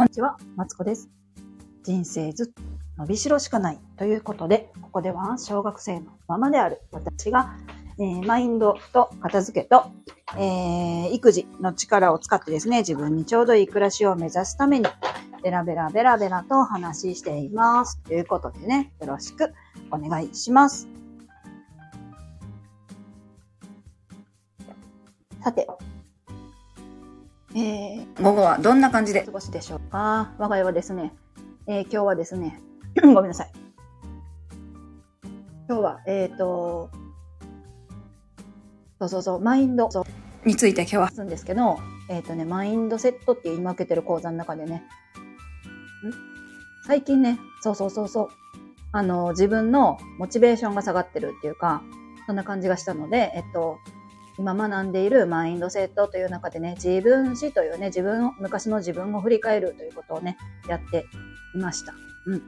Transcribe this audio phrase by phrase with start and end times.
[0.00, 1.10] こんにちは、マツコです。
[1.84, 2.62] 人生ずっと
[2.96, 7.54] 伸びしろしかないということで、ここでは小学生のままである私が、
[7.98, 9.92] えー、マインドと片付けと、
[10.38, 14.86] えー、育児の力を使ってですね、自分にちょうどいい暮らしを目指すために、
[15.44, 18.00] ベラベラベラベラとお話ししています。
[18.00, 19.52] ということでね、よろしく
[19.90, 20.88] お願いします。
[25.42, 25.68] さて、
[27.54, 29.24] えー、午後はどんな感じで？
[29.24, 30.32] 過ごしでしょうか？
[30.38, 31.12] 我が家はですね、
[31.66, 32.60] えー、今日はですね、
[33.02, 33.52] ごめんなさい。
[35.68, 36.90] 今日は、えっ、ー、と、
[39.00, 39.88] そうそうそう、マインド
[40.44, 41.06] について今日は。
[41.06, 41.78] 話すんですけど、
[42.08, 46.12] えっ、ー、とね、マインドセットっていう今受けてる講座の中でね、ん？
[46.86, 48.28] 最近ね、そうそうそうそう、
[48.92, 51.82] あの、自分のモチベーションが下がってるっていうか、
[52.26, 53.78] そんな感じがしたので、えっと、
[54.40, 61.04] 今学んでいるマインドセットという中でね、自分史というね、自分を、昔の自分を振り返るということをね、やって
[61.54, 61.92] いました。
[62.24, 62.36] うん。
[62.36, 62.40] い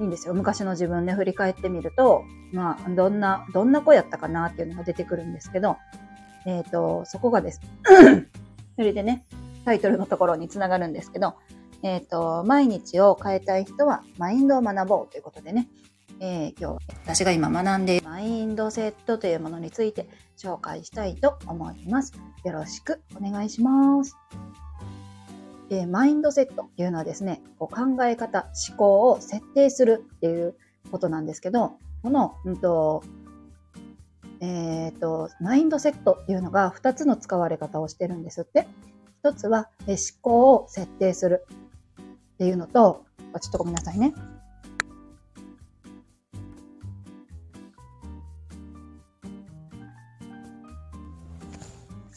[0.00, 0.34] いんですよ。
[0.34, 5.76] 昔の自分で振り返ってみると、まあ、どんな、どんな子やったかなっていうのが出てくるんですけど、
[6.46, 7.60] えっ、ー、と、そこがです。
[8.74, 9.24] それでね、
[9.64, 11.34] タイトルのところにつながるんですけど、
[11.84, 15.68] えっ、ー、と、毎日を変えたい人はマインドを学ぼうということでね、
[16.20, 22.12] えー、今日私が今学んでいるマインドセットというものについて紹介したいと思います。
[22.44, 24.16] よろしくお願いします。
[25.70, 30.56] えー、マインドセットっていうのはですね、こう考え方、思考を設定するっていう
[30.90, 33.04] ことなんですけど、この、うんと、
[34.40, 38.66] えっ、ー、と、マインドセットっていうのが2つの使われ方をしてるんですって。
[39.24, 41.44] 1つは、え思考を設定する
[42.34, 43.04] っていうのと、
[43.40, 44.14] ちょっとごめんなさいね。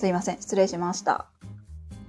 [0.02, 0.42] すいません。
[0.42, 1.28] 失礼しました。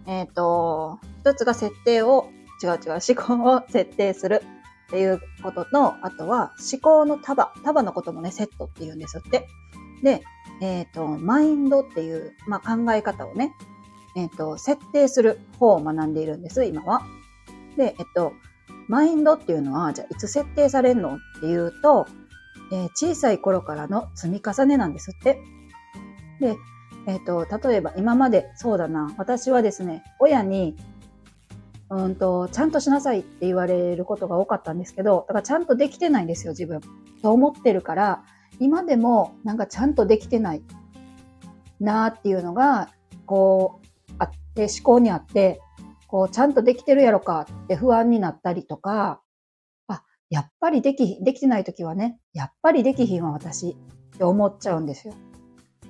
[0.07, 2.31] えっ、ー、と、一つが設定を、
[2.63, 4.43] 違う違う、思考を設定する
[4.87, 9.47] っていうことと、あとは思考の束、束のこともね、セットって言うんですって。
[10.03, 10.23] で、
[10.63, 13.53] えっ、ー、と、マインドっていう、まあ、考え方をね、
[14.17, 17.03] えっ、ー、と、設定する方を学んでいるんです、今は。
[17.77, 18.33] で、えっと、
[18.89, 22.07] マインドっていうのは、じゃあいつ設定されるのっていうと、
[22.73, 25.43] えー、小さい頃からの積み重ねなんですって。
[26.41, 26.57] で、
[27.07, 30.77] えっ、と、例えば今までそうだな、私はですね、親に、
[31.91, 36.81] うんと、ちゃんとしなさいって言われることが多かったんですけど、だからちゃんとできてないんですよ、自分。
[37.23, 38.25] と思ってるから、
[38.61, 40.63] 今でもなんかちゃんとできてない
[41.81, 42.89] なーっていうのが、
[43.27, 45.61] こう、あって、思考にあって、
[46.07, 49.21] こう、ちゃんとできてるやろかって不安になったりとか、
[49.89, 55.15] あ、やっぱりでき、できてない時はね、やっぱりできひんわ、私って思っちゃうんですよ。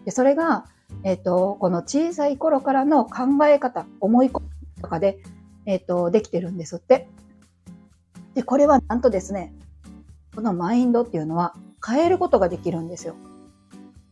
[0.04, 0.64] で、それが、
[1.04, 5.18] えっ、と、この小さい頃からの考え方、思い込みとかで、
[5.66, 7.08] えっ、と、できてるんですって。
[8.34, 9.54] で、これはなんとですね、
[10.34, 11.54] このマインドっていうのは
[11.86, 13.14] 変えることができるんですよ。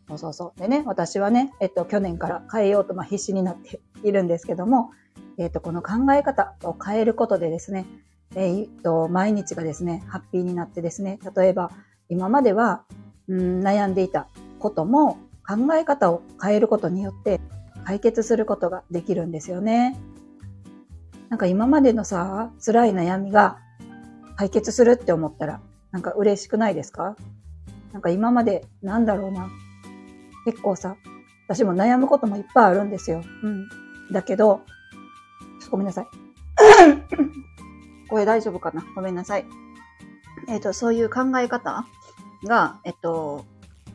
[0.08, 0.60] そうそうそう。
[0.60, 4.90] でね、私はね、えっと、去年から変えようと、まあ、必死になっているんですけども、
[5.38, 7.86] えっと、この考え方を変えることでですね、
[8.34, 11.70] えっと、毎日がですね、ハッピーになってですね、例えば、
[12.08, 12.84] 今までは、
[13.28, 15.18] うん、悩んでいたことも、
[15.50, 17.40] 考え方を変えることによって
[17.84, 19.98] 解決することができるんですよね。
[21.28, 23.58] なんか今までのさ、辛い悩みが
[24.36, 27.16] 解決するって思ったら、なんか嬉しくないですか？
[27.92, 29.48] なんか今まで、なんだろうな。
[30.44, 30.96] 結構さ、
[31.48, 33.22] 私も悩むこともいっぱいあるんですよ。
[33.42, 33.68] うん。
[34.12, 34.60] だけど、
[35.70, 36.06] ごめんなさい。
[38.08, 38.84] 声大丈夫かな？
[38.94, 39.46] ごめんなさい。
[40.48, 41.84] えっ、ー、と、そういう考え方
[42.44, 43.44] が、えっと、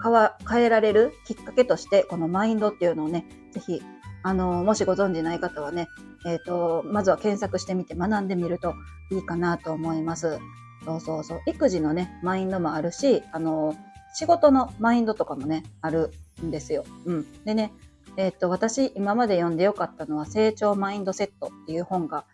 [0.02, 3.82] 変わ、変えられるきっかけとして、このマインドっていうのをね、ぜひ、
[4.24, 5.88] あの、もしご存知ない方はね、
[6.26, 8.74] えっ、ー、と、まずは検索してみて学んでみると
[9.12, 10.40] いいかなと思います。
[10.84, 11.42] そうそうそう。
[11.48, 13.76] 育児のね、マインドもあるし、あの、
[14.14, 16.12] 仕事のマインドとかもね、ある
[16.44, 16.86] んですよ。
[17.06, 17.44] うん。
[17.44, 17.74] でね、
[18.18, 22.26] えっ、ー、と、私、今まで読んでよかったのは、成長マインドセットっていう本が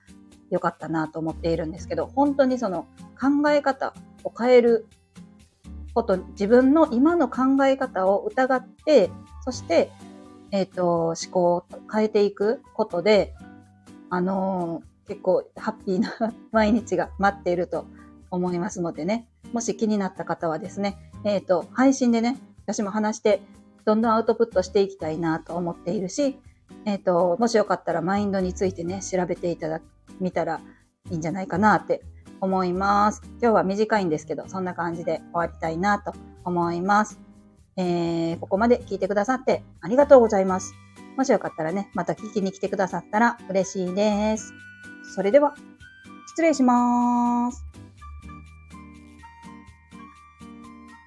[0.49, 2.87] 良かったなと思っているんですけど、本当にその
[3.19, 3.93] 考え方
[4.23, 4.87] を変える
[5.93, 9.09] こと、自分の今の考え方を疑って、
[9.43, 9.91] そして、
[10.51, 13.33] えっ、ー、と、思考を変えていくことで、
[14.09, 16.13] あのー、結構ハッピーな
[16.51, 17.85] 毎日が待っていると
[18.29, 23.41] 思いますのでね、もし気になった方はですね、えっ、ー、と、配信でね、私も話して、
[23.85, 26.37] どんどんアウトプットしていきたいなと思っているし、
[26.85, 29.81] えっ、と、もしよかったらマインドについてね、調べていただ、
[30.19, 30.61] 見たら
[31.09, 32.03] いいんじゃないかなって
[32.41, 33.21] 思います。
[33.41, 37.19] 今日は短いんですけど、そんな感じで終わりたいなと思います。
[37.77, 40.73] えー、ここまで聞いてくださってありがとうございます。
[41.15, 44.53] もしよかったらね、また聞きに来てくださったら嬉しいです。
[45.15, 45.55] それでは。
[46.27, 47.70] 失礼します。